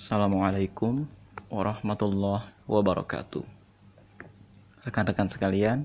[0.00, 1.04] Assalamualaikum
[1.52, 3.44] warahmatullahi wabarakatuh.
[4.88, 5.84] Rekan-rekan sekalian,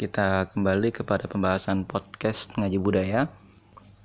[0.00, 3.28] kita kembali kepada pembahasan podcast ngaji budaya.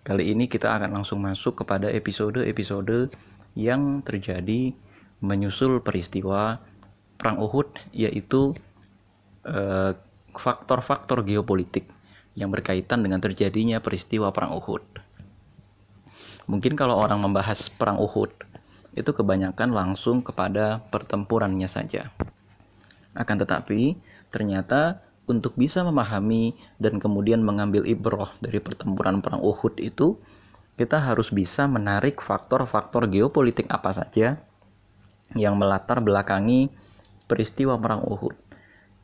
[0.04, 3.16] Kali ini kita akan langsung masuk kepada episode-episode
[3.56, 4.76] yang terjadi
[5.24, 6.60] menyusul peristiwa
[7.16, 8.52] Perang Uhud, yaitu
[9.48, 9.96] eh,
[10.36, 11.88] faktor-faktor geopolitik
[12.36, 14.84] yang berkaitan dengan terjadinya peristiwa Perang Uhud.
[16.52, 18.52] Mungkin kalau orang membahas Perang Uhud,
[18.92, 22.12] itu kebanyakan langsung kepada pertempurannya saja.
[23.16, 23.96] Akan tetapi,
[24.32, 30.20] ternyata untuk bisa memahami dan kemudian mengambil ibroh dari pertempuran perang Uhud itu,
[30.76, 34.40] kita harus bisa menarik faktor-faktor geopolitik apa saja
[35.36, 36.72] yang melatar belakangi
[37.28, 38.36] peristiwa perang Uhud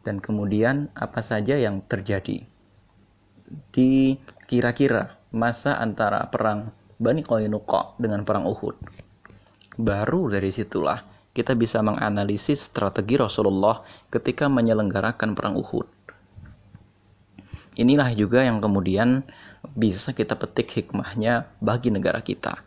[0.04, 2.44] dan kemudian apa saja yang terjadi
[3.72, 3.92] di
[4.48, 8.76] kira-kira masa antara perang Bani Qainuqa dengan perang Uhud
[9.78, 11.06] Baru dari situlah
[11.38, 15.86] kita bisa menganalisis strategi Rasulullah ketika menyelenggarakan perang Uhud.
[17.78, 19.22] Inilah juga yang kemudian
[19.78, 22.58] bisa kita petik hikmahnya bagi negara kita.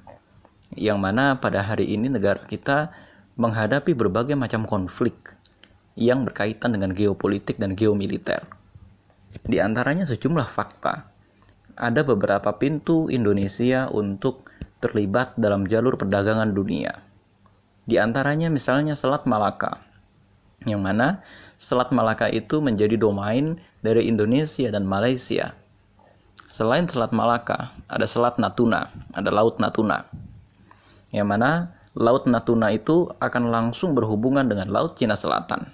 [0.79, 2.95] Yang mana pada hari ini negara kita
[3.35, 5.35] menghadapi berbagai macam konflik
[5.99, 8.47] yang berkaitan dengan geopolitik dan geomiliter.
[9.43, 11.11] Di antaranya sejumlah fakta.
[11.75, 14.50] Ada beberapa pintu Indonesia untuk
[14.81, 16.97] terlibat dalam jalur perdagangan dunia.
[17.85, 19.81] Di antaranya misalnya Selat Malaka,
[20.69, 21.25] yang mana
[21.61, 25.53] Selat Malaka itu menjadi domain dari Indonesia dan Malaysia.
[26.51, 30.09] Selain Selat Malaka, ada Selat Natuna, ada Laut Natuna.
[31.13, 31.51] Yang mana
[31.99, 35.69] Laut Natuna itu akan langsung berhubungan dengan Laut Cina Selatan.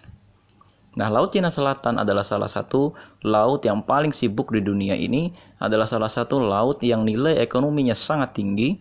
[0.96, 5.28] Nah, Laut Cina Selatan adalah salah satu laut yang paling sibuk di dunia ini,
[5.60, 8.80] adalah salah satu laut yang nilai ekonominya sangat tinggi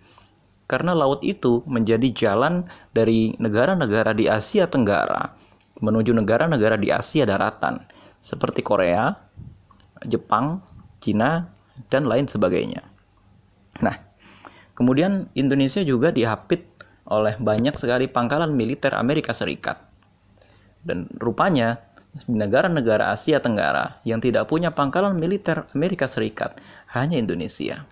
[0.65, 5.33] karena laut itu menjadi jalan dari negara-negara di Asia Tenggara
[5.83, 7.83] menuju negara-negara di Asia daratan
[8.23, 9.13] seperti Korea,
[10.07, 10.63] Jepang,
[11.03, 11.51] Cina,
[11.91, 12.81] dan lain sebagainya.
[13.83, 13.99] Nah,
[14.73, 16.63] kemudian Indonesia juga diapit
[17.05, 19.77] oleh banyak sekali pangkalan militer Amerika Serikat.
[20.85, 21.81] Dan rupanya
[22.25, 26.63] negara-negara Asia Tenggara yang tidak punya pangkalan militer Amerika Serikat
[26.95, 27.83] hanya Indonesia.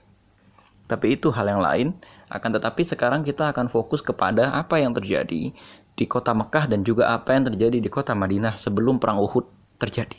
[0.88, 1.88] Tapi itu hal yang lain
[2.34, 5.54] akan tetapi sekarang kita akan fokus kepada apa yang terjadi
[5.94, 9.46] di kota Mekah dan juga apa yang terjadi di kota Madinah sebelum perang Uhud
[9.78, 10.18] terjadi.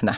[0.00, 0.16] Nah,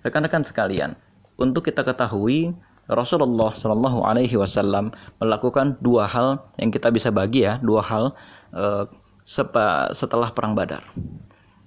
[0.00, 0.96] rekan-rekan sekalian,
[1.36, 2.56] untuk kita ketahui
[2.88, 8.16] Rasulullah Shallallahu Alaihi Wasallam melakukan dua hal yang kita bisa bagi ya, dua hal
[8.56, 8.88] uh,
[9.92, 10.80] setelah perang Badar.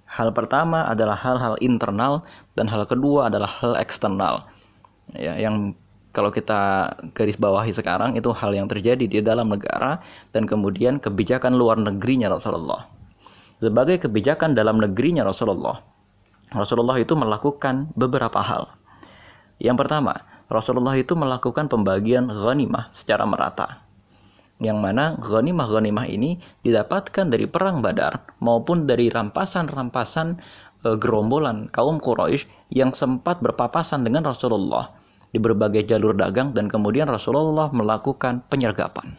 [0.10, 2.26] Hal pertama adalah hal-hal internal
[2.58, 4.50] dan hal kedua adalah hal eksternal.
[5.14, 5.78] Ya, yang
[6.10, 10.02] kalau kita garis bawahi sekarang itu hal yang terjadi di dalam negara
[10.34, 12.90] dan kemudian kebijakan luar negerinya Rasulullah.
[13.62, 15.84] Sebagai kebijakan dalam negerinya Rasulullah,
[16.50, 18.74] Rasulullah itu melakukan beberapa hal.
[19.62, 23.86] Yang pertama, Rasulullah itu melakukan pembagian ghanimah secara merata.
[24.58, 30.36] Yang mana ghanimah-ghanimah ini didapatkan dari perang Badar maupun dari rampasan-rampasan
[30.84, 34.99] e, gerombolan kaum Quraisy yang sempat berpapasan dengan Rasulullah
[35.30, 39.14] di berbagai jalur dagang dan kemudian Rasulullah melakukan penyergapan.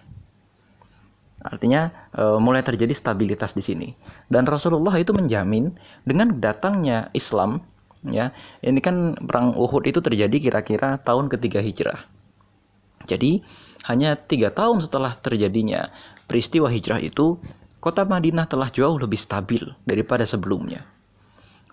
[1.40, 3.88] Artinya e, mulai terjadi stabilitas di sini.
[4.28, 5.72] Dan Rasulullah itu menjamin
[6.04, 7.64] dengan datangnya Islam
[8.04, 8.34] ya.
[8.60, 12.20] Ini kan perang Uhud itu terjadi kira-kira tahun ketiga Hijrah.
[13.08, 13.40] Jadi
[13.88, 15.88] hanya tiga tahun setelah terjadinya
[16.28, 17.40] peristiwa hijrah itu,
[17.80, 20.84] kota Madinah telah jauh lebih stabil daripada sebelumnya.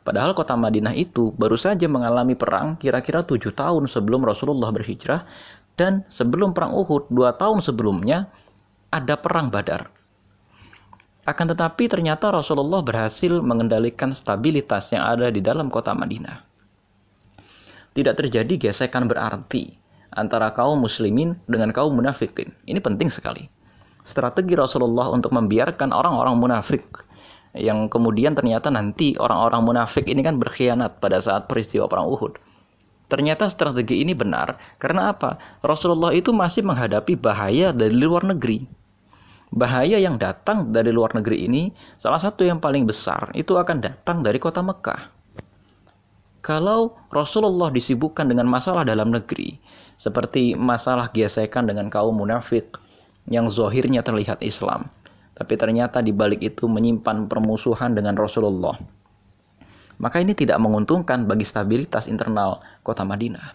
[0.08, 5.28] Padahal kota Madinah itu baru saja mengalami perang kira-kira tujuh tahun sebelum Rasulullah berhijrah
[5.76, 8.32] dan sebelum perang Uhud dua tahun sebelumnya
[8.88, 9.92] ada perang Badar.
[11.28, 16.40] Akan tetapi ternyata Rasulullah berhasil mengendalikan stabilitas yang ada di dalam kota Madinah.
[17.92, 19.76] Tidak terjadi gesekan berarti
[20.16, 22.56] antara kaum muslimin dengan kaum munafikin.
[22.64, 23.44] Ini penting sekali.
[24.08, 27.07] Strategi Rasulullah untuk membiarkan orang-orang munafik
[27.58, 32.38] yang kemudian ternyata nanti orang-orang munafik ini kan berkhianat pada saat peristiwa perang Uhud.
[33.08, 35.40] Ternyata strategi ini benar karena apa?
[35.64, 38.68] Rasulullah itu masih menghadapi bahaya dari luar negeri.
[39.48, 44.20] Bahaya yang datang dari luar negeri ini salah satu yang paling besar itu akan datang
[44.20, 45.16] dari kota Mekah.
[46.44, 49.60] Kalau Rasulullah disibukkan dengan masalah dalam negeri,
[49.96, 52.76] seperti masalah gesekan dengan kaum munafik
[53.28, 54.88] yang zohirnya terlihat Islam,
[55.38, 58.74] tapi ternyata di balik itu menyimpan permusuhan dengan Rasulullah.
[60.02, 63.54] Maka ini tidak menguntungkan bagi stabilitas internal kota Madinah.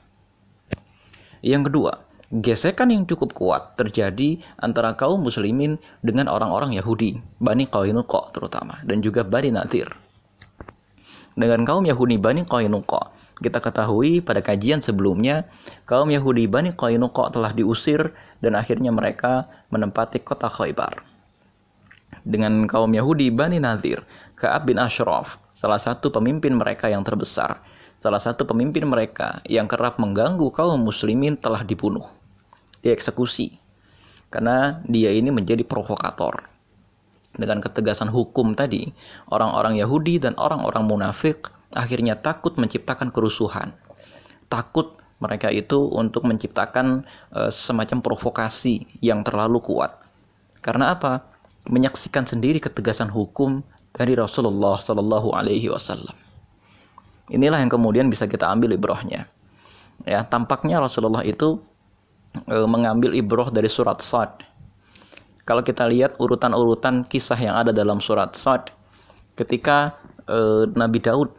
[1.42, 1.92] Yang kedua,
[2.30, 9.02] gesekan yang cukup kuat terjadi antara kaum muslimin dengan orang-orang Yahudi, Bani Qainuqa terutama dan
[9.02, 9.90] juga Bani Nadir.
[11.34, 13.10] Dengan kaum Yahudi Bani Qainuqa,
[13.42, 15.50] kita ketahui pada kajian sebelumnya,
[15.82, 21.11] kaum Yahudi Bani Qainuqa telah diusir dan akhirnya mereka menempati kota Khaybar.
[22.22, 24.04] Dengan kaum Yahudi Bani Nadir,
[24.36, 27.64] Ka'ab bin Ashraf, salah satu pemimpin mereka yang terbesar,
[27.98, 32.04] salah satu pemimpin mereka yang kerap mengganggu kaum muslimin telah dibunuh
[32.82, 33.62] dieksekusi
[34.32, 36.48] karena dia ini menjadi provokator.
[37.32, 38.92] Dengan ketegasan hukum tadi,
[39.32, 43.72] orang-orang Yahudi dan orang-orang munafik akhirnya takut menciptakan kerusuhan.
[44.52, 49.96] Takut mereka itu untuk menciptakan e, semacam provokasi yang terlalu kuat.
[50.60, 51.31] Karena apa?
[51.70, 53.62] Menyaksikan sendiri ketegasan hukum
[53.94, 56.16] dari Rasulullah Shallallahu Alaihi Wasallam.
[57.30, 59.30] Inilah yang kemudian bisa kita ambil ibrohnya.
[60.02, 61.62] Ya, tampaknya Rasulullah itu
[62.50, 64.42] e, mengambil ibroh dari surat Sad.
[65.46, 68.74] Kalau kita lihat urutan-urutan kisah yang ada dalam surat Sad,
[69.38, 69.94] ketika
[70.26, 71.30] e, Nabi Daud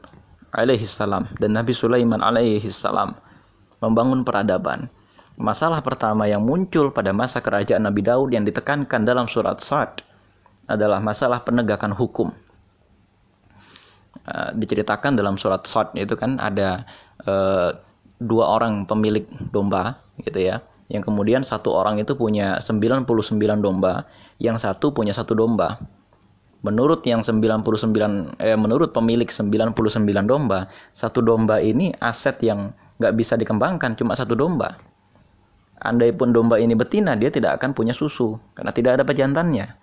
[0.56, 3.18] alaihissalam dan Nabi Sulaiman alaihissalam
[3.84, 4.88] membangun peradaban.
[5.36, 10.06] Masalah pertama yang muncul pada masa kerajaan Nabi Daud yang ditekankan dalam surat Sad
[10.68, 12.32] adalah masalah penegakan hukum.
[14.24, 16.88] Uh, diceritakan dalam surat Sad itu kan ada
[17.28, 17.76] uh,
[18.24, 20.64] dua orang pemilik domba gitu ya
[20.94, 23.10] yang kemudian satu orang itu punya 99
[23.64, 24.06] domba,
[24.38, 25.82] yang satu punya satu domba.
[26.64, 29.76] Menurut yang 99 eh menurut pemilik 99
[30.24, 32.72] domba, satu domba ini aset yang
[33.02, 34.80] nggak bisa dikembangkan cuma satu domba.
[35.84, 39.76] Andai pun domba ini betina, dia tidak akan punya susu karena tidak ada pejantannya.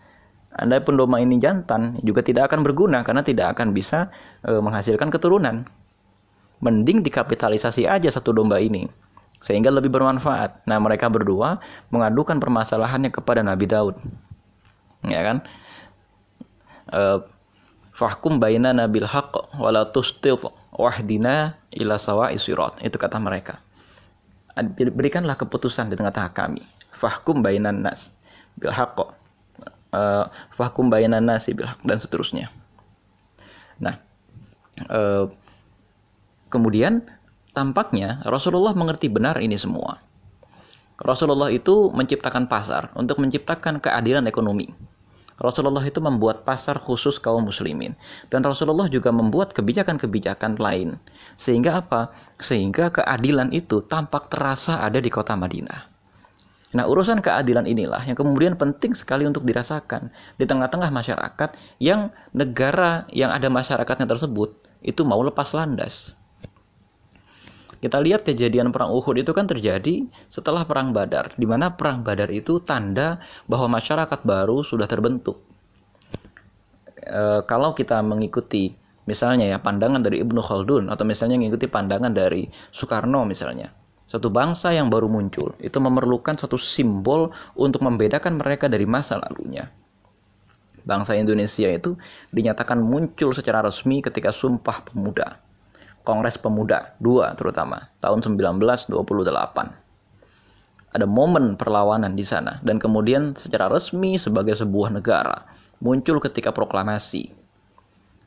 [0.50, 4.10] Andai pun domba ini jantan, juga tidak akan berguna karena tidak akan bisa
[4.42, 5.62] e, menghasilkan keturunan.
[6.60, 8.90] Mending dikapitalisasi aja satu domba ini
[9.40, 10.68] sehingga lebih bermanfaat.
[10.68, 11.58] Nah, mereka berdua
[11.88, 13.96] mengadukan permasalahannya kepada Nabi Daud.
[15.08, 15.40] Ya kan?
[16.92, 17.24] Uh,
[17.96, 22.80] Fahkum baina nabil haqq wala tustif wahdina ila sawa'i sirat.
[22.80, 23.60] Itu kata mereka.
[24.76, 26.64] Berikanlah keputusan di tengah-tengah kami.
[26.96, 28.08] Fahkum bainan nas
[28.56, 29.19] bil haqq.
[29.90, 32.46] Uh, fahkum bainan nasi bil haqq dan seterusnya.
[33.82, 33.98] Nah,
[34.86, 35.26] uh,
[36.46, 37.02] kemudian
[37.50, 39.98] Tampaknya Rasulullah mengerti benar ini semua.
[41.02, 44.70] Rasulullah itu menciptakan pasar untuk menciptakan keadilan ekonomi.
[45.40, 47.96] Rasulullah itu membuat pasar khusus kaum muslimin
[48.28, 51.00] dan Rasulullah juga membuat kebijakan-kebijakan lain.
[51.34, 52.14] Sehingga apa?
[52.38, 55.89] Sehingga keadilan itu tampak terasa ada di kota Madinah.
[56.70, 61.50] Nah, urusan keadilan inilah yang kemudian penting sekali untuk dirasakan di tengah-tengah masyarakat
[61.82, 66.14] yang negara yang ada masyarakatnya tersebut itu mau lepas landas.
[67.80, 72.28] Kita lihat kejadian perang Uhud itu kan terjadi setelah perang Badar, di mana perang Badar
[72.28, 75.40] itu tanda bahwa masyarakat baru sudah terbentuk.
[77.00, 78.76] E, kalau kita mengikuti
[79.08, 83.72] misalnya ya pandangan dari Ibnu Khaldun atau misalnya mengikuti pandangan dari Soekarno misalnya,
[84.10, 89.70] satu bangsa yang baru muncul itu memerlukan satu simbol untuk membedakan mereka dari masa lalunya.
[90.82, 91.94] Bangsa Indonesia itu
[92.34, 95.38] dinyatakan muncul secara resmi ketika Sumpah Pemuda
[96.00, 98.88] Kongres Pemuda dua terutama tahun 1928.
[100.90, 105.44] Ada momen perlawanan di sana dan kemudian secara resmi sebagai sebuah negara
[105.78, 107.30] muncul ketika proklamasi.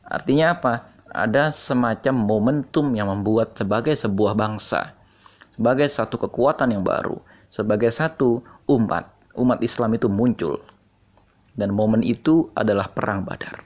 [0.06, 0.86] Artinya apa?
[1.14, 4.94] Ada semacam momentum yang membuat sebagai sebuah bangsa,
[5.54, 7.22] sebagai satu kekuatan yang baru,
[7.54, 10.58] sebagai satu umat, umat Islam itu muncul.
[11.54, 13.62] Dan momen itu adalah perang Badar.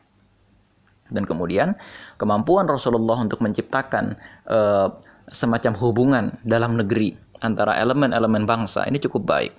[1.08, 1.72] Dan kemudian
[2.20, 4.20] kemampuan Rasulullah untuk menciptakan
[4.51, 4.91] uh,
[5.32, 9.53] semacam hubungan dalam negeri antara elemen-elemen bangsa ini cukup baik.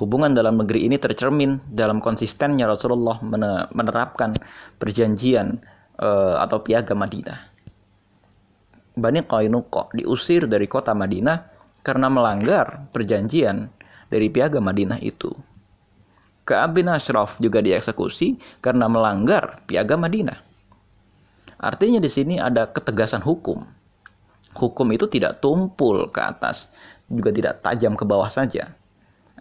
[0.00, 3.20] Hubungan dalam negeri ini tercermin dalam konsistennya Rasulullah
[3.70, 4.34] menerapkan
[4.80, 5.62] perjanjian
[6.02, 7.53] uh, atau piagam Madinah.
[8.94, 11.50] Bani Qainuqa diusir dari kota Madinah
[11.82, 13.66] karena melanggar perjanjian
[14.06, 15.34] dari piagam Madinah itu.
[16.44, 20.38] Ka'ab bin Ashraf juga dieksekusi karena melanggar piagam Madinah.
[21.58, 23.64] Artinya di sini ada ketegasan hukum.
[24.54, 26.70] Hukum itu tidak tumpul ke atas,
[27.10, 28.76] juga tidak tajam ke bawah saja.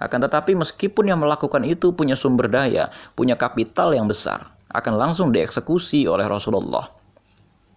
[0.02, 5.30] Akan tetapi meskipun yang melakukan itu punya sumber daya, punya kapital yang besar, akan langsung
[5.30, 7.03] dieksekusi oleh Rasulullah.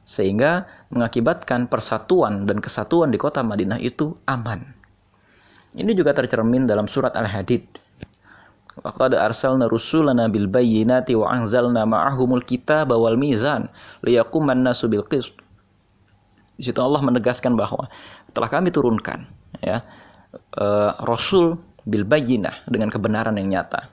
[0.07, 4.63] Sehingga mengakibatkan persatuan dan kesatuan di kota Madinah itu aman.
[5.75, 7.67] Ini juga tercermin dalam surat Al-Hadid
[8.85, 13.73] Laqad arsalna rusulana bil bayyinati wa anzalna ma'ahumul kitaba wal mizan
[14.05, 15.33] liyaquman nasu bil qist.
[16.61, 17.89] Di situ Allah menegaskan bahwa
[18.37, 19.25] telah kami turunkan
[19.65, 19.81] ya
[20.61, 21.57] uh, Rasul
[21.89, 23.89] bil bayinah dengan kebenaran yang nyata.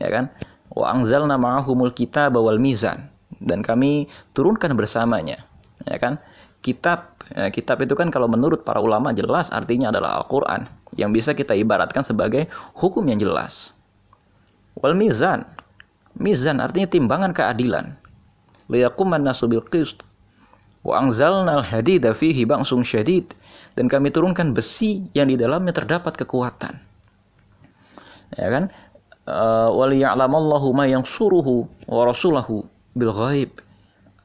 [0.00, 0.32] Ya kan?
[0.72, 5.44] Wa anzalna ma'ahumul kitaba wal mizan dan kami turunkan bersamanya.
[5.86, 6.22] Ya kan?
[6.62, 11.34] Kitab ya, kitab itu kan kalau menurut para ulama jelas artinya adalah Al-Qur'an yang bisa
[11.34, 12.46] kita ibaratkan sebagai
[12.78, 13.74] hukum yang jelas.
[14.78, 15.42] Wal mizan.
[16.14, 17.98] Mizan artinya timbangan keadilan.
[18.70, 20.06] Liyaquman nasu bil qist.
[20.86, 23.30] Wa anzalna al-hadida fihi ba'sung syadid
[23.78, 26.74] dan kami turunkan besi yang di dalamnya terdapat kekuatan.
[28.38, 28.64] Ya kan?
[29.22, 32.66] Uh, waliya'lamallahu ma yang suruhu wa rasulahu
[32.98, 33.50] bil ghaib.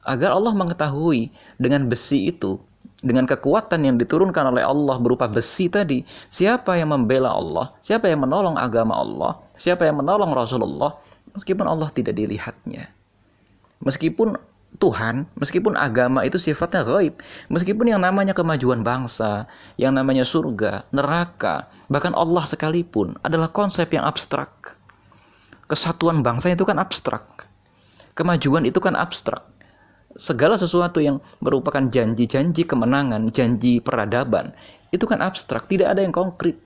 [0.08, 1.28] Agar Allah mengetahui
[1.60, 2.56] dengan besi itu,
[3.04, 6.00] dengan kekuatan yang diturunkan oleh Allah berupa besi tadi,
[6.32, 10.96] siapa yang membela Allah, siapa yang menolong agama Allah, siapa yang menolong Rasulullah,
[11.36, 12.88] meskipun Allah tidak dilihatnya.
[13.84, 14.34] Meskipun
[14.80, 17.20] Tuhan, meskipun agama itu sifatnya gaib,
[17.52, 19.48] meskipun yang namanya kemajuan bangsa,
[19.80, 24.76] yang namanya surga, neraka, bahkan Allah sekalipun adalah konsep yang abstrak.
[25.68, 27.44] Kesatuan bangsa itu kan abstrak.
[28.16, 29.57] Kemajuan itu kan abstrak.
[30.16, 34.56] Segala sesuatu yang merupakan janji-janji kemenangan, janji peradaban,
[34.88, 36.56] itu kan abstrak, tidak ada yang konkret.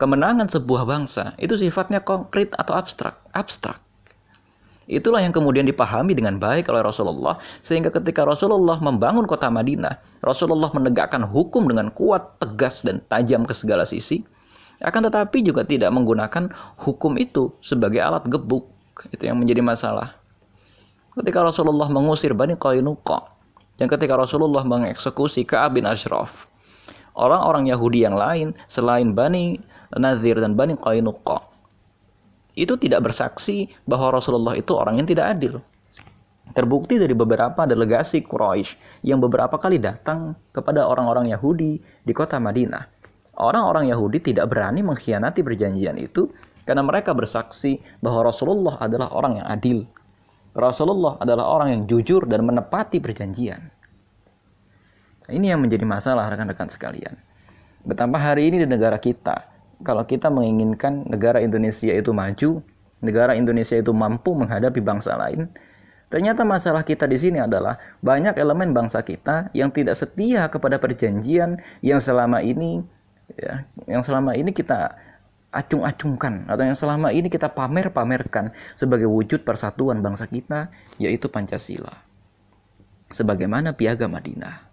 [0.00, 3.78] Kemenangan sebuah bangsa itu sifatnya konkret atau abstrak, abstrak.
[4.90, 10.72] Itulah yang kemudian dipahami dengan baik oleh Rasulullah sehingga ketika Rasulullah membangun kota Madinah, Rasulullah
[10.74, 14.26] menegakkan hukum dengan kuat, tegas dan tajam ke segala sisi.
[14.82, 16.50] Akan tetapi juga tidak menggunakan
[16.82, 18.66] hukum itu sebagai alat gebuk.
[19.14, 20.21] Itu yang menjadi masalah.
[21.12, 23.20] Ketika Rasulullah mengusir Bani Qainuqa
[23.76, 26.48] dan ketika Rasulullah mengeksekusi Ka'ab bin Ashraf,
[27.12, 29.60] orang-orang Yahudi yang lain selain Bani
[29.92, 31.52] Nazir dan Bani Qainuqa
[32.56, 35.60] itu tidak bersaksi bahwa Rasulullah itu orang yang tidak adil.
[36.56, 42.88] Terbukti dari beberapa delegasi Quraisy yang beberapa kali datang kepada orang-orang Yahudi di kota Madinah.
[43.36, 46.32] Orang-orang Yahudi tidak berani mengkhianati perjanjian itu
[46.64, 49.78] karena mereka bersaksi bahwa Rasulullah adalah orang yang adil.
[50.52, 53.72] Rasulullah adalah orang yang jujur dan menepati perjanjian.
[55.32, 57.16] Ini yang menjadi masalah rekan-rekan sekalian.
[57.82, 62.62] Betapa hari ini di negara kita kalau kita menginginkan negara Indonesia itu maju,
[63.02, 65.50] negara Indonesia itu mampu menghadapi bangsa lain,
[66.06, 71.58] ternyata masalah kita di sini adalah banyak elemen bangsa kita yang tidak setia kepada perjanjian
[71.82, 72.86] yang selama ini
[73.34, 74.94] ya, yang selama ini kita
[75.52, 81.92] acung-acungkan atau yang selama ini kita pamer-pamerkan sebagai wujud persatuan bangsa kita yaitu Pancasila.
[83.12, 84.72] Sebagaimana piagam Madinah.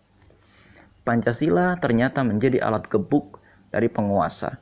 [1.04, 4.56] Pancasila ternyata menjadi alat gebuk dari penguasa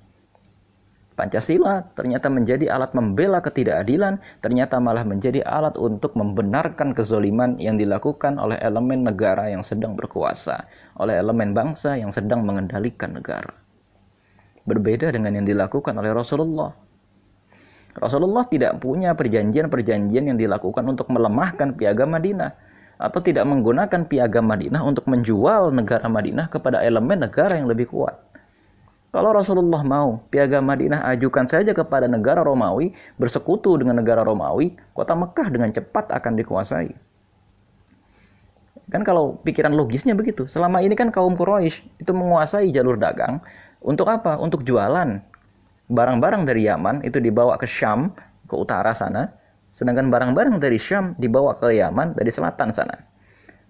[1.18, 8.38] Pancasila ternyata menjadi alat membela ketidakadilan, ternyata malah menjadi alat untuk membenarkan kezoliman yang dilakukan
[8.38, 10.70] oleh elemen negara yang sedang berkuasa,
[11.02, 13.50] oleh elemen bangsa yang sedang mengendalikan negara.
[14.68, 16.76] Berbeda dengan yang dilakukan oleh Rasulullah.
[17.98, 22.52] Rasulullah tidak punya perjanjian-perjanjian yang dilakukan untuk melemahkan piagam Madinah
[23.00, 28.20] atau tidak menggunakan piagam Madinah untuk menjual negara Madinah kepada elemen negara yang lebih kuat.
[29.16, 35.16] Kalau Rasulullah mau, piagam Madinah ajukan saja kepada negara Romawi, bersekutu dengan negara Romawi, kota
[35.16, 37.07] Mekah dengan cepat akan dikuasai.
[38.88, 40.48] Kan kalau pikiran logisnya begitu.
[40.48, 43.44] Selama ini kan kaum Quraisy itu menguasai jalur dagang
[43.84, 44.40] untuk apa?
[44.40, 45.20] Untuk jualan.
[45.88, 48.12] Barang-barang dari Yaman itu dibawa ke Syam,
[48.48, 49.32] ke utara sana,
[49.76, 52.96] sedangkan barang-barang dari Syam dibawa ke Yaman dari selatan sana.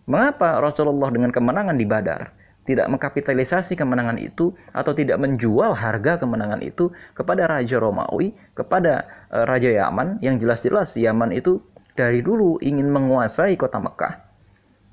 [0.05, 2.33] Mengapa Rasulullah dengan kemenangan di Badar
[2.65, 9.45] tidak mengkapitalisasi kemenangan itu atau tidak menjual harga kemenangan itu kepada Raja Romawi, kepada uh,
[9.49, 11.61] Raja Yaman yang jelas-jelas Yaman itu
[11.97, 14.26] dari dulu ingin menguasai kota Mekah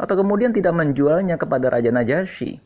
[0.05, 2.61] atau kemudian tidak menjualnya kepada Raja Najasyi.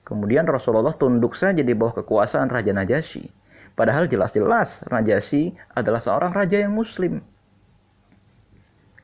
[0.00, 3.28] Kemudian Rasulullah tunduk saja di bawah kekuasaan Raja Najasyi.
[3.76, 7.20] Padahal jelas-jelas Najasyi adalah seorang raja yang muslim.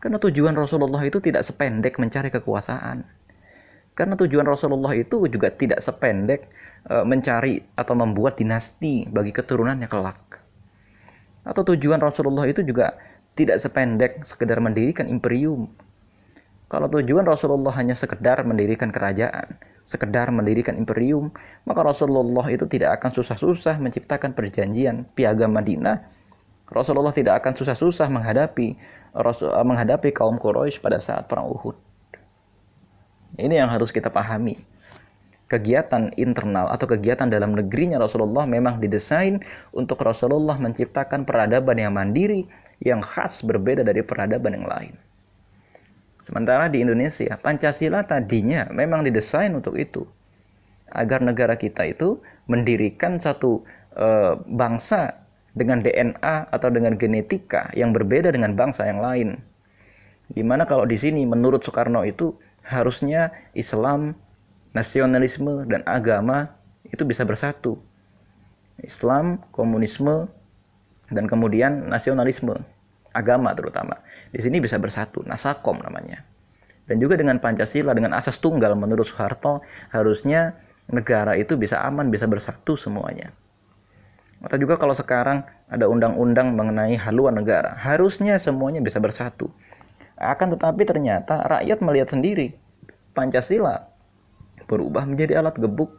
[0.00, 3.04] Karena tujuan Rasulullah itu tidak sependek mencari kekuasaan
[3.96, 6.52] karena tujuan Rasulullah itu juga tidak sependek
[6.84, 10.44] e, mencari atau membuat dinasti bagi keturunannya kelak.
[11.48, 13.00] Atau tujuan Rasulullah itu juga
[13.32, 15.72] tidak sependek sekedar mendirikan imperium.
[16.66, 19.54] Kalau tujuan Rasulullah hanya sekedar mendirikan kerajaan,
[19.86, 21.30] sekedar mendirikan imperium,
[21.62, 26.02] maka Rasulullah itu tidak akan susah-susah menciptakan perjanjian piagam Madinah.
[26.66, 28.74] Rasulullah tidak akan susah-susah menghadapi
[29.62, 31.78] menghadapi kaum Quraisy pada saat perang Uhud.
[33.38, 34.58] Ini yang harus kita pahami.
[35.46, 39.38] Kegiatan internal atau kegiatan dalam negerinya Rasulullah memang didesain
[39.70, 42.50] untuk Rasulullah menciptakan peradaban yang mandiri,
[42.82, 45.05] yang khas berbeda dari peradaban yang lain.
[46.26, 50.02] Sementara di Indonesia, Pancasila tadinya memang didesain untuk itu.
[50.86, 53.66] agar negara kita itu mendirikan satu
[53.98, 55.18] e, bangsa
[55.58, 59.34] dengan DNA atau dengan genetika yang berbeda dengan bangsa yang lain.
[60.30, 64.14] Gimana kalau di sini menurut Soekarno itu harusnya Islam,
[64.78, 66.54] nasionalisme dan agama
[66.86, 67.82] itu bisa bersatu.
[68.78, 70.30] Islam, komunisme,
[71.10, 72.62] dan kemudian nasionalisme,
[73.16, 73.96] agama terutama.
[74.28, 76.20] Di sini bisa bersatu, nasakom namanya.
[76.86, 80.54] Dan juga dengan Pancasila, dengan asas tunggal menurut Soeharto, harusnya
[80.92, 83.34] negara itu bisa aman, bisa bersatu semuanya.
[84.44, 89.50] Atau juga kalau sekarang ada undang-undang mengenai haluan negara, harusnya semuanya bisa bersatu.
[90.14, 92.56] Akan tetapi ternyata rakyat melihat sendiri
[93.12, 93.88] Pancasila
[94.68, 95.92] berubah menjadi alat gebuk.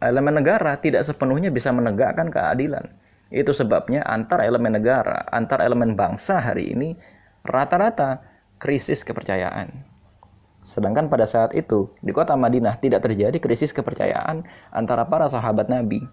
[0.00, 2.88] Elemen negara tidak sepenuhnya bisa menegakkan keadilan.
[3.30, 6.98] Itu sebabnya antar elemen negara, antar elemen bangsa hari ini
[7.46, 8.20] rata-rata
[8.58, 9.70] krisis kepercayaan.
[10.60, 14.44] Sedangkan pada saat itu di kota Madinah tidak terjadi krisis kepercayaan
[14.74, 16.04] antara para sahabat Nabi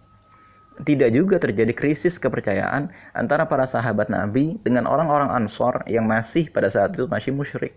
[0.86, 6.70] tidak juga terjadi krisis kepercayaan antara para sahabat Nabi dengan orang-orang Ansor yang masih pada
[6.70, 7.74] saat itu masih musyrik.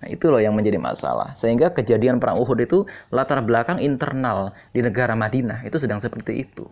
[0.00, 1.36] Nah, itu loh yang menjadi masalah.
[1.36, 6.64] Sehingga kejadian perang Uhud itu latar belakang internal di negara Madinah itu sedang seperti itu.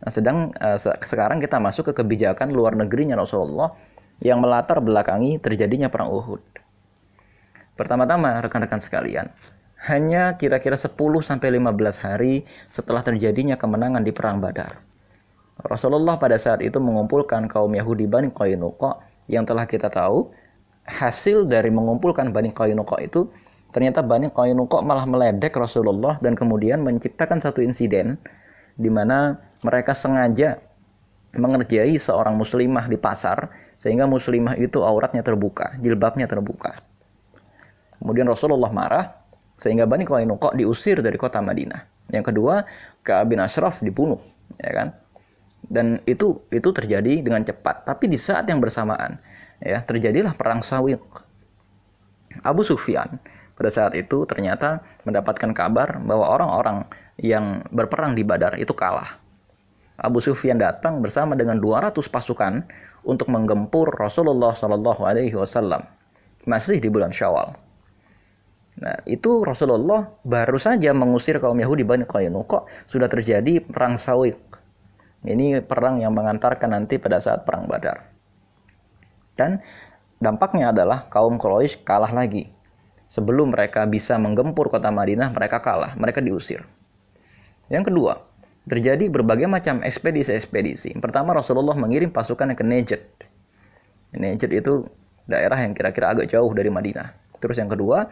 [0.00, 3.76] Nah, sedang uh, sekarang kita masuk ke kebijakan luar negerinya Rasulullah
[4.24, 6.40] yang melatar belakangi terjadinya perang Uhud.
[7.76, 9.32] Pertama-tama rekan-rekan sekalian,
[9.88, 10.92] hanya kira-kira 10
[11.24, 14.80] sampai 15 hari setelah terjadinya kemenangan di perang Badar.
[15.64, 20.32] Rasulullah pada saat itu mengumpulkan kaum Yahudi Bani Qainuqa yang telah kita tahu
[20.88, 23.28] hasil dari mengumpulkan Bani Qainuqa itu
[23.70, 28.16] ternyata Bani Qainuqa malah meledek Rasulullah dan kemudian menciptakan satu insiden
[28.80, 30.60] di mana mereka sengaja
[31.30, 36.74] mengerjai seorang muslimah di pasar sehingga muslimah itu auratnya terbuka, jilbabnya terbuka.
[38.02, 39.14] Kemudian Rasulullah marah
[39.60, 42.10] sehingga Bani Qainuqa diusir dari kota Madinah.
[42.10, 42.66] Yang kedua,
[43.06, 44.18] Ka'ab bin Ashraf dibunuh,
[44.58, 44.88] ya kan?
[45.62, 49.20] Dan itu itu terjadi dengan cepat, tapi di saat yang bersamaan
[49.62, 51.04] ya, terjadilah perang Sawiq.
[52.42, 53.20] Abu Sufyan
[53.54, 56.88] pada saat itu ternyata mendapatkan kabar bahwa orang-orang
[57.20, 59.19] yang berperang di Badar itu kalah.
[60.00, 62.64] Abu Sufyan datang bersama dengan 200 pasukan
[63.04, 65.84] untuk menggempur Rasulullah Shallallahu Alaihi Wasallam
[66.48, 67.52] masih di bulan Syawal.
[68.80, 74.40] Nah, itu Rasulullah baru saja mengusir kaum Yahudi Bani Qainuqa sudah terjadi perang Sawiq.
[75.20, 78.08] Ini perang yang mengantarkan nanti pada saat perang Badar.
[79.36, 79.60] Dan
[80.16, 82.48] dampaknya adalah kaum Quraisy kalah lagi.
[83.04, 86.64] Sebelum mereka bisa menggempur kota Madinah, mereka kalah, mereka diusir.
[87.68, 88.29] Yang kedua,
[88.70, 90.94] terjadi berbagai macam ekspedisi-ekspedisi.
[91.02, 93.02] Pertama, Rasulullah mengirim pasukan ke Najd.
[94.14, 94.86] Najd itu
[95.26, 97.10] daerah yang kira-kira agak jauh dari Madinah.
[97.42, 98.06] Terus yang kedua,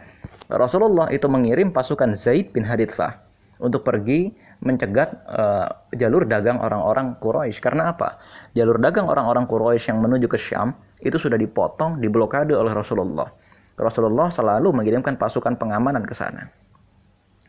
[0.51, 3.23] Rasulullah itu mengirim pasukan Zaid bin Harithah
[3.61, 7.63] untuk pergi mencegat uh, jalur dagang orang-orang Quraisy.
[7.63, 8.19] Karena apa?
[8.57, 13.31] Jalur dagang orang-orang Quraisy yang menuju ke Syam itu sudah dipotong, diblokade oleh Rasulullah.
[13.79, 16.51] Rasulullah selalu mengirimkan pasukan pengamanan ke sana.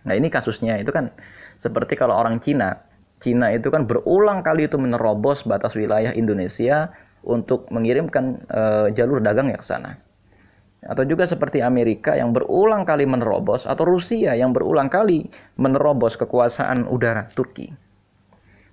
[0.07, 1.11] Nah, ini kasusnya itu kan
[1.59, 2.79] seperti kalau orang Cina,
[3.21, 6.89] Cina itu kan berulang kali itu menerobos batas wilayah Indonesia
[7.21, 10.01] untuk mengirimkan uh, jalur dagangnya ke sana
[10.81, 15.29] atau juga seperti Amerika yang berulang kali menerobos atau Rusia yang berulang kali
[15.61, 17.69] menerobos kekuasaan udara Turki.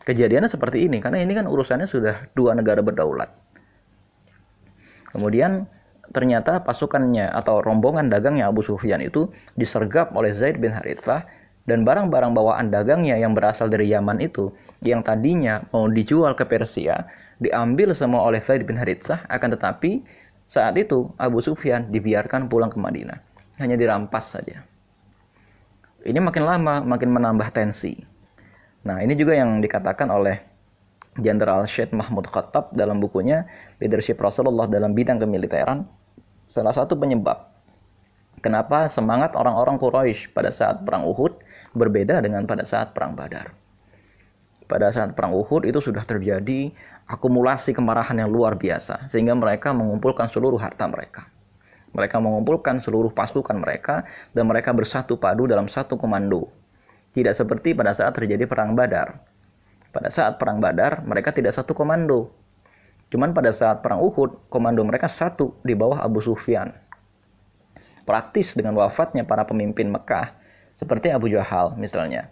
[0.08, 3.28] Kejadiannya seperti ini karena ini kan urusannya sudah dua negara berdaulat.
[5.12, 5.68] Kemudian
[6.16, 9.28] ternyata pasukannya atau rombongan dagangnya Abu Sufyan itu
[9.60, 11.28] disergap oleh Zaid bin Harithah
[11.68, 14.50] dan barang-barang bawaan dagangnya yang berasal dari Yaman itu
[14.82, 17.06] yang tadinya mau dijual ke Persia
[17.38, 20.02] diambil semua oleh Zaid bin Harithah akan tetapi
[20.48, 23.20] saat itu Abu Sufyan dibiarkan pulang ke Madinah,
[23.60, 24.64] hanya dirampas saja.
[26.08, 28.00] Ini makin lama makin menambah tensi.
[28.88, 30.40] Nah, ini juga yang dikatakan oleh
[31.20, 33.44] Jenderal Syed Mahmud Khattab dalam bukunya
[33.84, 35.84] Leadership Rasulullah dalam bidang kemiliteran.
[36.48, 37.52] Salah satu penyebab
[38.40, 41.36] kenapa semangat orang-orang Quraisy pada saat perang Uhud
[41.76, 43.52] berbeda dengan pada saat perang Badar.
[44.68, 46.76] Pada saat perang Uhud itu sudah terjadi
[47.08, 51.32] akumulasi kemarahan yang luar biasa sehingga mereka mengumpulkan seluruh harta mereka.
[51.96, 54.04] Mereka mengumpulkan seluruh pasukan mereka
[54.36, 56.52] dan mereka bersatu padu dalam satu komando.
[57.16, 59.24] Tidak seperti pada saat terjadi perang Badar.
[59.96, 62.30] Pada saat perang Badar, mereka tidak satu komando.
[63.08, 66.76] Cuman pada saat perang Uhud, komando mereka satu di bawah Abu Sufyan.
[68.04, 70.37] Praktis dengan wafatnya para pemimpin Mekah,
[70.78, 72.30] seperti Abu Jahal misalnya,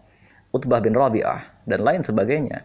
[0.54, 2.62] Utbah bin Rabi'ah, dan lain sebagainya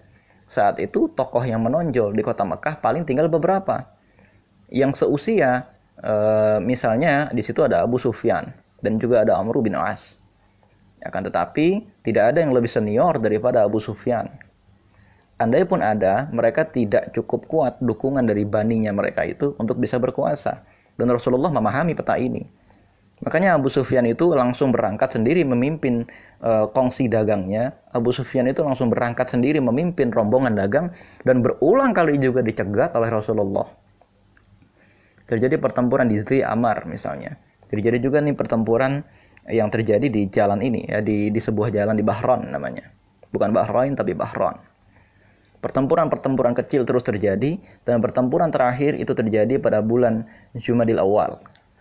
[0.51, 3.87] saat itu tokoh yang menonjol di kota Mekah paling tinggal beberapa.
[4.67, 6.15] Yang seusia, e,
[6.59, 8.51] misalnya di situ ada Abu Sufyan
[8.83, 10.19] dan juga ada Amr bin As.
[11.07, 14.27] Akan tetapi, tidak ada yang lebih senior daripada Abu Sufyan.
[15.39, 20.61] Andai pun ada, mereka tidak cukup kuat dukungan dari baninya mereka itu untuk bisa berkuasa.
[20.99, 22.45] Dan Rasulullah memahami peta ini.
[23.21, 26.09] Makanya Abu Sufyan itu langsung berangkat sendiri memimpin
[26.41, 27.77] e, kongsi dagangnya.
[27.93, 30.89] Abu Sufyan itu langsung berangkat sendiri memimpin rombongan dagang
[31.29, 33.69] dan berulang kali juga dicegat oleh Rasulullah.
[35.29, 37.37] Terjadi pertempuran di Zri Amar misalnya.
[37.69, 39.05] Terjadi juga nih pertempuran
[39.53, 42.89] yang terjadi di jalan ini ya di di sebuah jalan di Bahrain namanya.
[43.31, 44.59] Bukan Bahrain tapi Bahrain.
[45.61, 50.25] Pertempuran-pertempuran kecil terus terjadi dan pertempuran terakhir itu terjadi pada bulan
[50.57, 51.37] Jumadil Awal.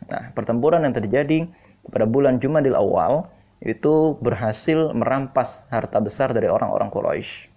[0.09, 1.45] Nah, pertempuran yang terjadi
[1.89, 3.29] pada bulan Jumadil Awal
[3.61, 7.51] itu berhasil merampas harta besar dari orang-orang Quraisy.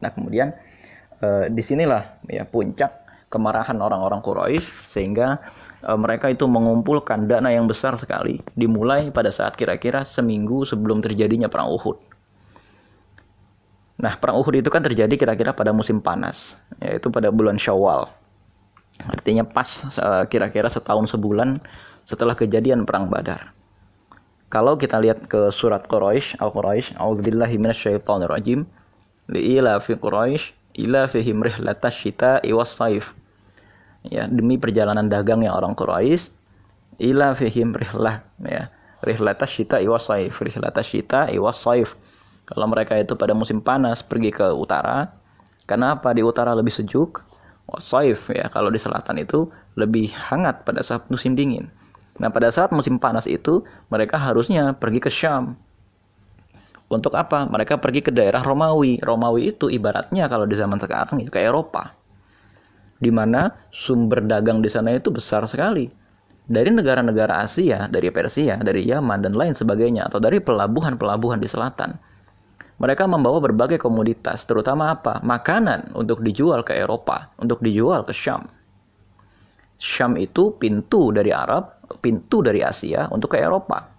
[0.00, 0.54] Nah, kemudian
[1.18, 5.42] e, di sinilah ya puncak kemarahan orang-orang Quraisy sehingga
[5.82, 11.50] e, mereka itu mengumpulkan dana yang besar sekali dimulai pada saat kira-kira seminggu sebelum terjadinya
[11.50, 11.98] perang Uhud.
[13.96, 18.12] Nah, perang Uhud itu kan terjadi kira-kira pada musim panas, yaitu pada bulan Syawal.
[19.04, 21.60] Artinya pas eh, kira-kira setahun sebulan
[22.08, 23.52] setelah kejadian perang Badar.
[24.48, 28.62] Kalau kita lihat ke surat Quraisy, Al-Quraisy, A'udzubillahi minasyaitonirrajim.
[29.26, 30.54] Li'ila fi Quraisy
[30.86, 33.12] ila fihim rihlatas syita'i was saif.
[34.06, 36.30] Ya, demi perjalanan dagang yang orang Quraisy
[37.02, 38.70] ila fihim rihlah ya.
[39.02, 41.98] Rihlatas syita'i was saif, rihlatas syita'i was saif
[42.46, 45.10] kalau mereka itu pada musim panas pergi ke utara,
[45.66, 47.18] kenapa di utara lebih sejuk?
[47.66, 51.66] Wasaif ya, kalau di selatan itu lebih hangat pada saat musim dingin.
[52.22, 55.58] Nah, pada saat musim panas itu mereka harusnya pergi ke Syam.
[56.86, 57.50] Untuk apa?
[57.50, 59.02] Mereka pergi ke daerah Romawi.
[59.02, 61.90] Romawi itu ibaratnya kalau di zaman sekarang itu ke Eropa.
[62.96, 65.90] Di mana sumber dagang di sana itu besar sekali.
[66.46, 71.98] Dari negara-negara Asia, dari Persia, dari Yaman dan lain sebagainya atau dari pelabuhan-pelabuhan di selatan
[72.76, 75.24] mereka membawa berbagai komoditas, terutama apa?
[75.24, 78.44] Makanan untuk dijual ke Eropa, untuk dijual ke Syam.
[79.80, 83.96] Syam itu pintu dari Arab, pintu dari Asia untuk ke Eropa.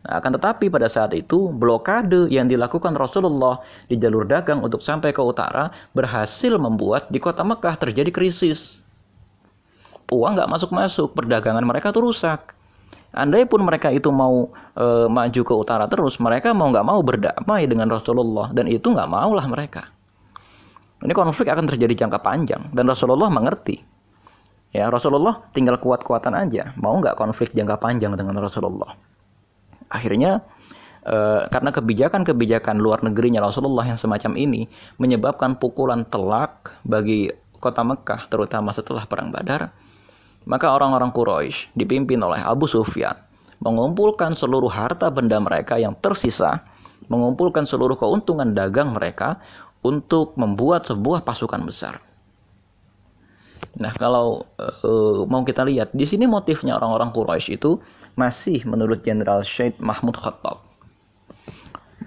[0.00, 5.12] Nah, akan tetapi pada saat itu blokade yang dilakukan Rasulullah di jalur dagang untuk sampai
[5.12, 8.80] ke utara berhasil membuat di kota Mekah terjadi krisis.
[10.08, 12.56] Uang nggak masuk-masuk, perdagangan mereka tuh rusak.
[13.10, 17.66] Andai pun mereka itu mau e, maju ke utara terus, mereka mau nggak mau berdamai
[17.66, 19.90] dengan Rasulullah dan itu nggak maulah mereka.
[21.02, 23.82] Ini konflik akan terjadi jangka panjang dan Rasulullah mengerti.
[24.70, 28.94] Ya Rasulullah tinggal kuat-kuatan aja, mau nggak konflik jangka panjang dengan Rasulullah.
[29.90, 30.46] Akhirnya
[31.02, 34.70] e, karena kebijakan-kebijakan luar negerinya Rasulullah yang semacam ini
[35.02, 39.74] menyebabkan pukulan telak bagi kota Mekah terutama setelah perang Badar
[40.48, 43.16] maka orang-orang Quraisy dipimpin oleh Abu Sufyan
[43.60, 46.64] mengumpulkan seluruh harta benda mereka yang tersisa,
[47.12, 49.36] mengumpulkan seluruh keuntungan dagang mereka
[49.84, 52.00] untuk membuat sebuah pasukan besar.
[53.76, 57.76] Nah, kalau uh, mau kita lihat di sini motifnya orang-orang Quraisy itu
[58.16, 60.64] masih menurut Jenderal Syed Mahmud Khattab.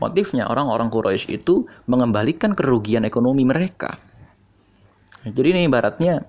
[0.02, 3.94] Motifnya orang-orang Quraisy itu mengembalikan kerugian ekonomi mereka.
[5.24, 6.26] Jadi ini ibaratnya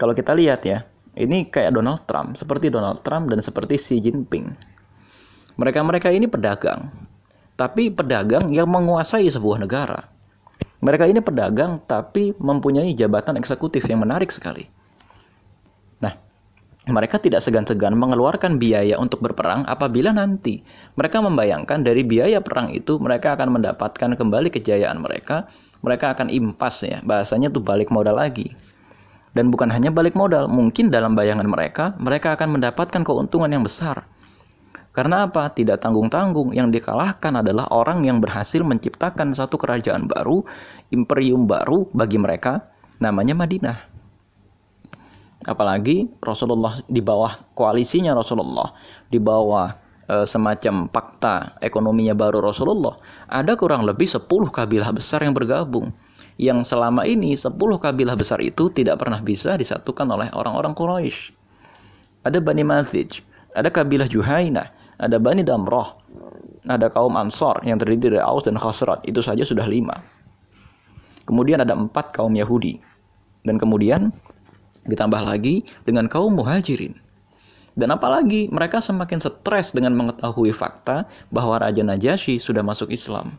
[0.00, 0.82] kalau kita lihat ya,
[1.12, 4.52] ini kayak Donald Trump, seperti Donald Trump dan seperti Xi Jinping.
[5.60, 6.88] Mereka-mereka ini pedagang,
[7.52, 10.08] tapi pedagang yang menguasai sebuah negara.
[10.82, 14.66] Mereka ini pedagang tapi mempunyai jabatan eksekutif yang menarik sekali.
[16.02, 16.16] Nah,
[16.90, 20.66] mereka tidak segan-segan mengeluarkan biaya untuk berperang apabila nanti
[20.98, 25.46] mereka membayangkan dari biaya perang itu mereka akan mendapatkan kembali kejayaan mereka,
[25.86, 28.50] mereka akan impas ya, bahasanya tuh balik modal lagi.
[29.32, 34.04] Dan bukan hanya balik modal, mungkin dalam bayangan mereka, mereka akan mendapatkan keuntungan yang besar.
[34.92, 35.48] Karena apa?
[35.48, 36.52] Tidak tanggung-tanggung.
[36.52, 40.44] Yang dikalahkan adalah orang yang berhasil menciptakan satu kerajaan baru,
[40.92, 42.68] imperium baru bagi mereka,
[43.00, 43.78] namanya Madinah.
[45.48, 48.76] Apalagi Rasulullah di bawah koalisinya Rasulullah,
[49.08, 49.74] di bawah
[50.06, 52.94] e, semacam fakta ekonominya baru Rasulullah,
[53.26, 55.90] ada kurang lebih 10 kabilah besar yang bergabung
[56.40, 61.34] yang selama ini 10 kabilah besar itu tidak pernah bisa disatukan oleh orang-orang Quraisy.
[62.22, 63.20] Ada Bani Mazij,
[63.52, 64.70] ada kabilah Juhaina,
[65.02, 65.98] ada Bani Damrah,
[66.70, 69.98] ada kaum Ansor yang terdiri dari Aus dan Khosrat, itu saja sudah lima.
[71.26, 72.78] Kemudian ada empat kaum Yahudi.
[73.42, 74.14] Dan kemudian
[74.86, 76.94] ditambah lagi dengan kaum Muhajirin.
[77.72, 83.34] Dan apalagi mereka semakin stres dengan mengetahui fakta bahwa Raja Najasyi sudah masuk Islam.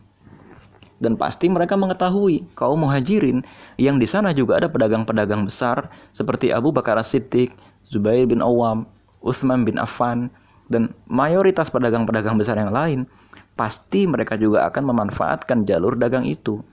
[1.04, 3.44] Dan pasti mereka mengetahui kaum muhajirin
[3.76, 7.52] yang di sana juga ada pedagang-pedagang besar seperti Abu Bakar As-Siddiq,
[7.84, 8.88] Zubair bin Awam,
[9.20, 10.32] Uthman bin Affan,
[10.72, 13.04] dan mayoritas pedagang-pedagang besar yang lain
[13.52, 16.64] pasti mereka juga akan memanfaatkan jalur dagang itu.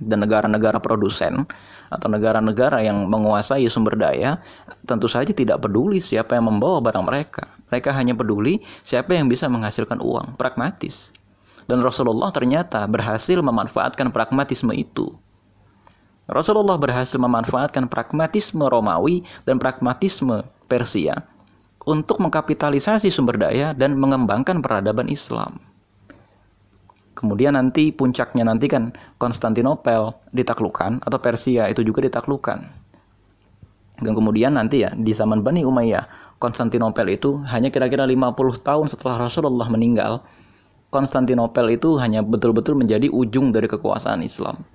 [0.00, 1.44] Dan negara-negara produsen
[1.92, 4.40] atau negara-negara yang menguasai sumber daya
[4.88, 7.48] tentu saja tidak peduli siapa yang membawa barang mereka.
[7.68, 11.12] Mereka hanya peduli siapa yang bisa menghasilkan uang, pragmatis.
[11.70, 15.14] Dan Rasulullah ternyata berhasil memanfaatkan pragmatisme itu.
[16.26, 21.14] Rasulullah berhasil memanfaatkan pragmatisme Romawi dan pragmatisme Persia
[21.86, 25.62] untuk mengkapitalisasi sumber daya dan mengembangkan peradaban Islam.
[27.14, 28.90] Kemudian nanti puncaknya nanti kan
[29.22, 32.58] Konstantinopel ditaklukkan atau Persia itu juga ditaklukkan.
[34.00, 39.28] Dan kemudian nanti ya di zaman Bani Umayyah Konstantinopel itu hanya kira-kira 50 tahun setelah
[39.28, 40.24] Rasulullah meninggal
[40.90, 44.66] Konstantinopel itu hanya betul-betul menjadi ujung dari kekuasaan Islam.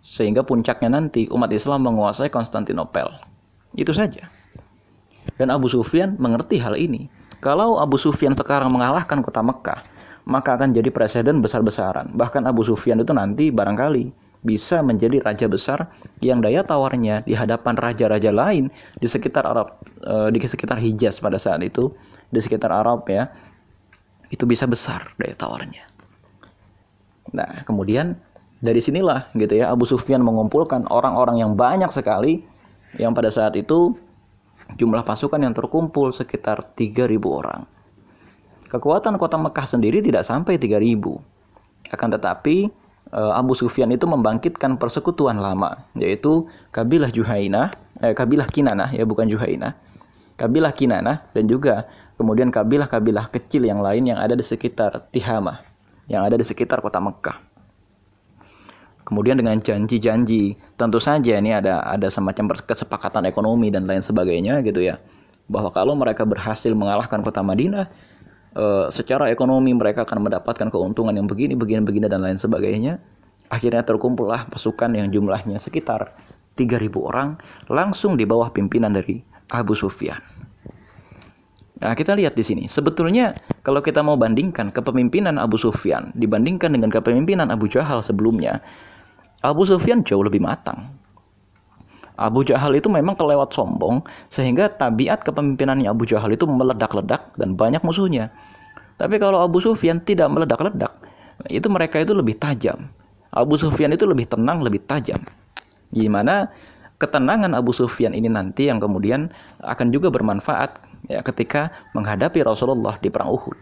[0.00, 3.10] Sehingga puncaknya nanti umat Islam menguasai Konstantinopel.
[3.74, 4.30] Itu saja.
[5.36, 7.10] Dan Abu Sufyan mengerti hal ini.
[7.42, 9.80] Kalau Abu Sufyan sekarang mengalahkan kota Mekah,
[10.28, 12.12] maka akan jadi presiden besar-besaran.
[12.14, 15.92] Bahkan Abu Sufyan itu nanti barangkali bisa menjadi raja besar
[16.24, 21.36] yang daya tawarnya di hadapan raja-raja lain di sekitar Arab e, di sekitar Hijaz pada
[21.36, 21.92] saat itu
[22.32, 23.28] di sekitar Arab ya
[24.30, 25.84] itu bisa besar daya tawarnya.
[27.34, 28.18] Nah, kemudian
[28.60, 32.44] dari sinilah gitu ya Abu Sufyan mengumpulkan orang-orang yang banyak sekali
[32.98, 33.94] yang pada saat itu
[34.78, 37.62] jumlah pasukan yang terkumpul sekitar 3000 orang.
[38.70, 41.90] Kekuatan kota Mekah sendiri tidak sampai 3000.
[41.90, 42.70] Akan tetapi
[43.10, 49.26] eh, Abu Sufyan itu membangkitkan persekutuan lama, yaitu kabilah Juhainah, eh, kabilah Kinanah ya bukan
[49.26, 49.74] Juhainah.
[50.38, 51.90] Kabilah Kinanah dan juga
[52.20, 55.64] kemudian kabilah-kabilah kecil yang lain yang ada di sekitar Tihamah,
[56.04, 57.40] yang ada di sekitar kota Mekah.
[59.08, 64.84] Kemudian dengan janji-janji, tentu saja ini ada ada semacam kesepakatan ekonomi dan lain sebagainya gitu
[64.84, 65.00] ya.
[65.48, 67.88] Bahwa kalau mereka berhasil mengalahkan kota Madinah,
[68.52, 73.00] uh, secara ekonomi mereka akan mendapatkan keuntungan yang begini, begini, begini dan lain sebagainya.
[73.50, 76.14] Akhirnya terkumpullah pasukan yang jumlahnya sekitar
[76.54, 77.34] 3000 orang
[77.66, 80.29] langsung di bawah pimpinan dari Abu Sufyan.
[81.80, 82.64] Nah, kita lihat di sini.
[82.68, 83.32] Sebetulnya
[83.64, 88.60] kalau kita mau bandingkan kepemimpinan Abu Sufyan dibandingkan dengan kepemimpinan Abu Jahal sebelumnya,
[89.40, 90.92] Abu Sufyan jauh lebih matang.
[92.20, 97.80] Abu Jahal itu memang kelewat sombong sehingga tabiat kepemimpinannya Abu Jahal itu meledak-ledak dan banyak
[97.80, 98.28] musuhnya.
[99.00, 100.92] Tapi kalau Abu Sufyan tidak meledak-ledak,
[101.48, 102.92] itu mereka itu lebih tajam.
[103.32, 105.24] Abu Sufyan itu lebih tenang, lebih tajam.
[105.96, 106.52] Gimana
[107.00, 109.32] ketenangan Abu Sufyan ini nanti yang kemudian
[109.64, 113.58] akan juga bermanfaat ya ketika menghadapi Rasulullah di perang Uhud.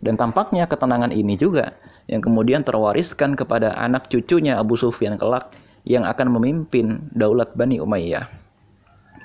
[0.00, 1.76] Dan tampaknya ketenangan ini juga
[2.08, 5.52] yang kemudian terwariskan kepada anak cucunya Abu Sufyan kelak
[5.84, 8.24] yang akan memimpin daulat Bani Umayyah.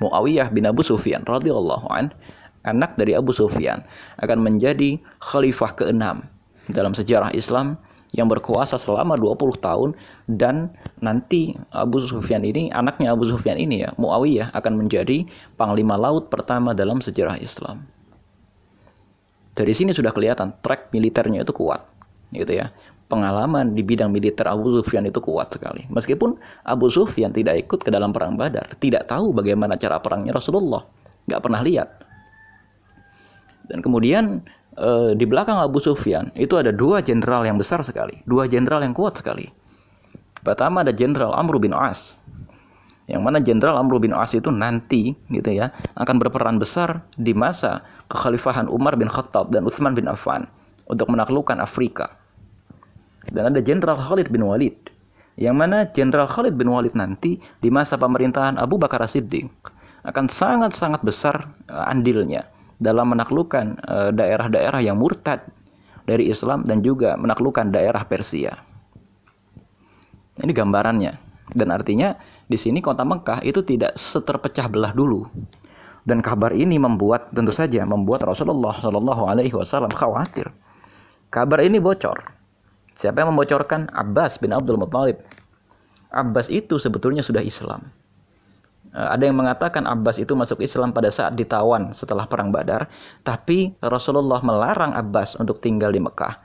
[0.02, 2.12] Muawiyah bin Abu Sufyan radhiyallahu an,
[2.68, 3.86] anak dari Abu Sufyan,
[4.20, 6.28] akan menjadi khalifah keenam
[6.74, 7.80] dalam sejarah Islam
[8.14, 9.90] yang berkuasa selama 20 tahun
[10.30, 10.70] dan
[11.02, 15.26] nanti Abu Sufyan ini anaknya Abu Sufyan ini ya Muawiyah akan menjadi
[15.58, 17.82] panglima laut pertama dalam sejarah Islam.
[19.54, 21.86] Dari sini sudah kelihatan track militernya itu kuat
[22.34, 22.74] gitu ya
[23.14, 25.86] pengalaman di bidang militer Abu Sufyan itu kuat sekali.
[25.94, 26.34] Meskipun
[26.66, 30.82] Abu Sufyan tidak ikut ke dalam perang Badar, tidak tahu bagaimana cara perangnya Rasulullah,
[31.30, 31.90] nggak pernah lihat.
[33.70, 34.42] Dan kemudian
[34.78, 38.94] eh, di belakang Abu Sufyan itu ada dua jenderal yang besar sekali, dua jenderal yang
[38.94, 39.50] kuat sekali.
[40.44, 42.20] Pertama ada Jenderal Amr bin As,
[43.08, 47.84] yang mana Jenderal Amr bin As itu nanti gitu ya akan berperan besar di masa
[48.08, 50.48] kekhalifahan Umar bin Khattab dan Utsman bin Affan
[50.88, 52.16] untuk menaklukkan Afrika.
[53.32, 54.76] Dan ada Jenderal Khalid bin Walid.
[55.40, 59.50] Yang mana Jenderal Khalid bin Walid nanti di masa pemerintahan Abu Bakar Siddiq
[60.04, 62.44] akan sangat-sangat besar uh, andilnya
[62.84, 65.48] dalam menaklukkan uh, daerah-daerah yang murtad
[66.04, 68.60] dari Islam dan juga menaklukkan daerah Persia.
[70.44, 71.14] Ini gambarannya
[71.56, 72.20] dan artinya
[72.52, 75.24] di sini kota Mekah itu tidak seterpecah belah dulu.
[76.04, 80.52] Dan kabar ini membuat tentu saja membuat Rasulullah Shallallahu Alaihi Wasallam khawatir.
[81.32, 82.44] Kabar ini bocor
[83.00, 83.90] Siapa yang membocorkan?
[83.90, 85.18] Abbas bin Abdul Muthalib.
[86.14, 87.90] Abbas itu sebetulnya sudah Islam.
[88.94, 92.88] Eh, ada yang mengatakan Abbas itu masuk Islam pada saat ditawan setelah perang Badar,
[93.26, 96.38] tapi Rasulullah melarang Abbas untuk tinggal di Mekah,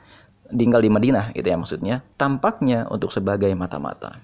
[0.53, 4.17] tinggal di Madinah itu ya maksudnya, tampaknya untuk sebagai mata-mata.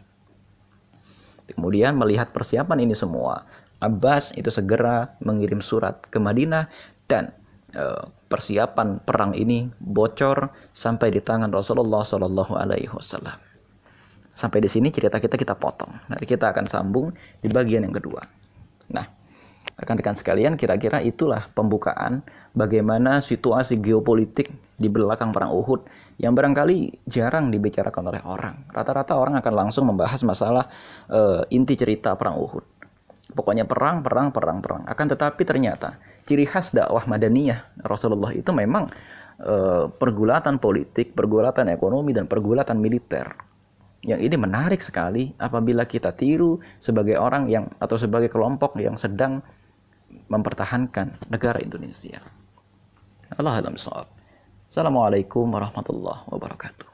[1.45, 3.45] Kemudian melihat persiapan ini semua,
[3.79, 6.73] Abbas itu segera mengirim surat ke Madinah
[7.05, 7.37] dan
[7.75, 13.35] Eh, persiapan perang ini bocor sampai di tangan Rasulullah Shallallahu Alaihi Wasallam.
[14.35, 15.95] Sampai di sini cerita kita kita potong.
[16.11, 18.21] Nanti kita akan sambung di bagian yang kedua.
[18.91, 19.07] Nah,
[19.75, 22.23] Rekan-rekan sekalian, kira-kira itulah pembukaan
[22.55, 24.47] bagaimana situasi geopolitik
[24.79, 25.91] di belakang perang Uhud
[26.23, 28.71] yang barangkali jarang dibicarakan oleh orang.
[28.71, 30.71] Rata-rata orang akan langsung membahas masalah
[31.11, 32.63] uh, inti cerita perang Uhud.
[33.35, 34.83] Pokoknya perang, perang, perang, perang.
[34.87, 38.87] Akan tetapi ternyata ciri khas dakwah Madaniyah Rasulullah itu memang
[39.43, 43.54] uh, pergulatan politik, pergulatan ekonomi dan pergulatan militer.
[44.05, 49.41] Yang ini menarik sekali apabila kita tiru sebagai orang yang atau sebagai kelompok yang sedang
[50.29, 52.21] mempertahankan negara Indonesia.
[53.35, 53.65] Allah
[54.69, 56.94] Assalamualaikum warahmatullahi wabarakatuh.